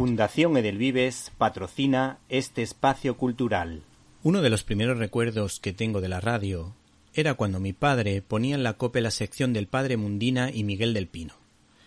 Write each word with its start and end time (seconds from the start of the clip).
Fundación 0.00 0.56
Edelvives 0.56 1.30
patrocina 1.36 2.20
este 2.30 2.62
espacio 2.62 3.18
cultural. 3.18 3.82
Uno 4.22 4.40
de 4.40 4.48
los 4.48 4.64
primeros 4.64 4.96
recuerdos 4.96 5.60
que 5.60 5.74
tengo 5.74 6.00
de 6.00 6.08
la 6.08 6.22
radio 6.22 6.74
era 7.12 7.34
cuando 7.34 7.60
mi 7.60 7.74
padre 7.74 8.22
ponía 8.22 8.54
en 8.54 8.62
la 8.62 8.78
cope 8.78 9.02
la 9.02 9.10
sección 9.10 9.52
del 9.52 9.66
padre 9.66 9.98
Mundina 9.98 10.50
y 10.50 10.64
Miguel 10.64 10.94
del 10.94 11.06
Pino. 11.06 11.34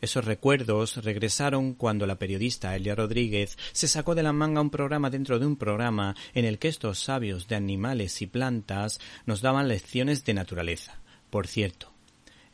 Esos 0.00 0.24
recuerdos 0.24 1.02
regresaron 1.02 1.74
cuando 1.74 2.06
la 2.06 2.14
periodista 2.14 2.76
Elia 2.76 2.94
Rodríguez 2.94 3.58
se 3.72 3.88
sacó 3.88 4.14
de 4.14 4.22
la 4.22 4.32
manga 4.32 4.60
un 4.60 4.70
programa 4.70 5.10
dentro 5.10 5.40
de 5.40 5.46
un 5.46 5.56
programa 5.56 6.14
en 6.32 6.44
el 6.44 6.60
que 6.60 6.68
estos 6.68 7.00
sabios 7.00 7.48
de 7.48 7.56
animales 7.56 8.22
y 8.22 8.28
plantas 8.28 9.00
nos 9.24 9.40
daban 9.40 9.66
lecciones 9.66 10.24
de 10.24 10.34
naturaleza. 10.34 11.00
Por 11.28 11.48
cierto, 11.48 11.90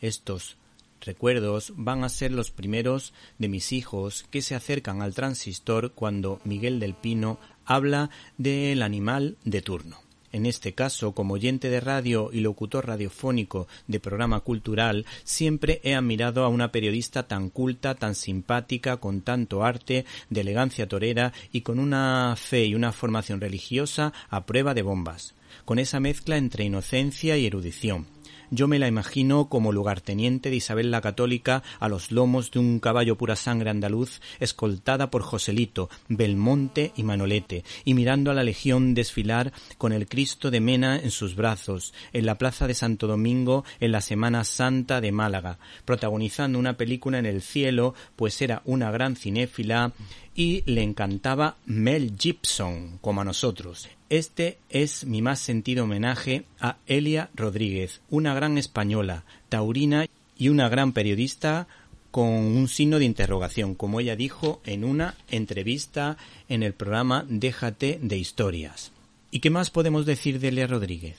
estos 0.00 0.56
recuerdos 1.04 1.72
van 1.76 2.04
a 2.04 2.08
ser 2.08 2.32
los 2.32 2.50
primeros 2.50 3.12
de 3.38 3.48
mis 3.48 3.72
hijos 3.72 4.24
que 4.30 4.42
se 4.42 4.54
acercan 4.54 5.02
al 5.02 5.14
transistor 5.14 5.92
cuando 5.92 6.40
Miguel 6.44 6.80
del 6.80 6.94
Pino 6.94 7.38
habla 7.64 8.10
del 8.38 8.82
animal 8.82 9.36
de 9.44 9.62
turno. 9.62 9.98
En 10.32 10.46
este 10.46 10.72
caso 10.72 11.12
como 11.12 11.34
oyente 11.34 11.68
de 11.68 11.80
radio 11.80 12.30
y 12.32 12.40
locutor 12.40 12.86
radiofónico 12.86 13.68
de 13.86 14.00
programa 14.00 14.40
cultural, 14.40 15.04
siempre 15.24 15.80
he 15.84 15.94
admirado 15.94 16.44
a 16.44 16.48
una 16.48 16.72
periodista 16.72 17.28
tan 17.28 17.50
culta, 17.50 17.94
tan 17.94 18.14
simpática, 18.14 18.96
con 18.96 19.20
tanto 19.20 19.62
arte, 19.62 20.06
de 20.30 20.40
elegancia 20.40 20.88
torera 20.88 21.34
y 21.52 21.60
con 21.60 21.78
una 21.78 22.34
fe 22.36 22.64
y 22.64 22.74
una 22.74 22.92
formación 22.92 23.42
religiosa 23.42 24.14
a 24.30 24.46
prueba 24.46 24.72
de 24.72 24.80
bombas, 24.80 25.34
con 25.66 25.78
esa 25.78 26.00
mezcla 26.00 26.38
entre 26.38 26.64
inocencia 26.64 27.36
y 27.36 27.46
erudición 27.46 28.06
yo 28.52 28.68
me 28.68 28.78
la 28.78 28.86
imagino 28.86 29.48
como 29.48 29.72
lugarteniente 29.72 30.50
de 30.50 30.56
Isabel 30.56 30.90
la 30.90 31.00
Católica 31.00 31.62
a 31.80 31.88
los 31.88 32.12
lomos 32.12 32.50
de 32.50 32.58
un 32.58 32.80
caballo 32.80 33.16
pura 33.16 33.34
sangre 33.34 33.70
andaluz, 33.70 34.20
escoltada 34.40 35.10
por 35.10 35.22
Joselito, 35.22 35.88
Belmonte 36.08 36.92
y 36.94 37.02
Manolete, 37.02 37.64
y 37.84 37.94
mirando 37.94 38.30
a 38.30 38.34
la 38.34 38.44
legión 38.44 38.92
desfilar 38.92 39.52
con 39.78 39.92
el 39.92 40.06
Cristo 40.06 40.50
de 40.50 40.60
Mena 40.60 40.96
en 40.96 41.10
sus 41.10 41.34
brazos, 41.34 41.94
en 42.12 42.26
la 42.26 42.36
plaza 42.36 42.66
de 42.66 42.74
Santo 42.74 43.06
Domingo 43.06 43.64
en 43.80 43.90
la 43.90 44.02
Semana 44.02 44.44
Santa 44.44 45.00
de 45.00 45.12
Málaga, 45.12 45.58
protagonizando 45.86 46.58
una 46.58 46.76
película 46.76 47.18
en 47.18 47.26
el 47.26 47.40
cielo, 47.40 47.94
pues 48.16 48.40
era 48.42 48.60
una 48.66 48.90
gran 48.90 49.16
cinéfila 49.16 49.92
y 50.34 50.62
le 50.70 50.82
encantaba 50.82 51.56
Mel 51.64 52.14
Gibson, 52.18 52.98
como 53.00 53.22
a 53.22 53.24
nosotros. 53.24 53.88
Este 54.12 54.58
es 54.68 55.06
mi 55.06 55.22
más 55.22 55.40
sentido 55.40 55.84
homenaje 55.84 56.44
a 56.60 56.76
Elia 56.86 57.30
Rodríguez, 57.34 58.02
una 58.10 58.34
gran 58.34 58.58
española, 58.58 59.24
taurina 59.48 60.04
y 60.36 60.50
una 60.50 60.68
gran 60.68 60.92
periodista 60.92 61.66
con 62.10 62.28
un 62.28 62.68
signo 62.68 62.98
de 62.98 63.06
interrogación, 63.06 63.74
como 63.74 64.00
ella 64.00 64.14
dijo 64.14 64.60
en 64.66 64.84
una 64.84 65.14
entrevista 65.30 66.18
en 66.50 66.62
el 66.62 66.74
programa 66.74 67.24
Déjate 67.26 68.00
de 68.02 68.18
historias. 68.18 68.92
¿Y 69.30 69.40
qué 69.40 69.48
más 69.48 69.70
podemos 69.70 70.04
decir 70.04 70.40
de 70.40 70.48
Elia 70.48 70.66
Rodríguez? 70.66 71.16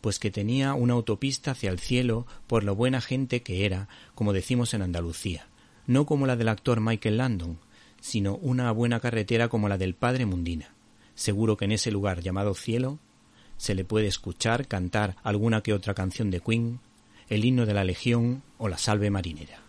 Pues 0.00 0.18
que 0.18 0.30
tenía 0.30 0.72
una 0.72 0.94
autopista 0.94 1.50
hacia 1.50 1.68
el 1.68 1.78
cielo 1.78 2.26
por 2.46 2.64
lo 2.64 2.74
buena 2.74 3.02
gente 3.02 3.42
que 3.42 3.66
era, 3.66 3.86
como 4.14 4.32
decimos 4.32 4.72
en 4.72 4.80
Andalucía, 4.80 5.46
no 5.86 6.06
como 6.06 6.26
la 6.26 6.36
del 6.36 6.48
actor 6.48 6.80
Michael 6.80 7.18
Landon, 7.18 7.58
sino 8.00 8.36
una 8.36 8.72
buena 8.72 8.98
carretera 8.98 9.48
como 9.48 9.68
la 9.68 9.76
del 9.76 9.92
Padre 9.92 10.24
Mundina. 10.24 10.74
Seguro 11.14 11.56
que 11.56 11.64
en 11.64 11.72
ese 11.72 11.90
lugar 11.90 12.20
llamado 12.20 12.54
cielo 12.54 12.98
se 13.56 13.74
le 13.74 13.84
puede 13.84 14.06
escuchar 14.06 14.66
cantar 14.66 15.16
alguna 15.22 15.60
que 15.60 15.72
otra 15.72 15.94
canción 15.94 16.30
de 16.30 16.40
Queen, 16.40 16.80
el 17.28 17.44
himno 17.44 17.66
de 17.66 17.74
la 17.74 17.84
Legión 17.84 18.42
o 18.58 18.68
la 18.68 18.78
salve 18.78 19.10
marinera. 19.10 19.60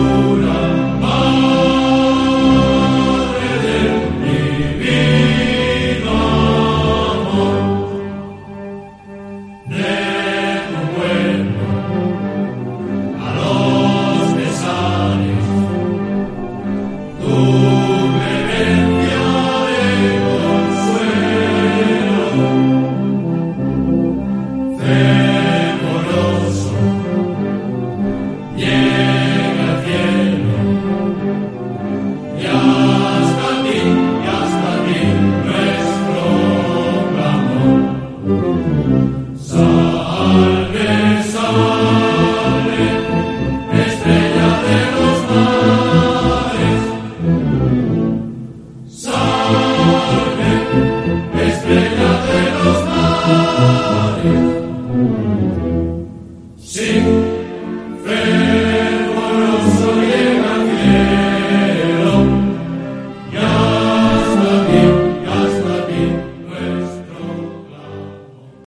Luna. 0.00 0.59